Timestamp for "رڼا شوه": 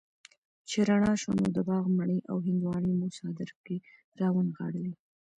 0.89-1.35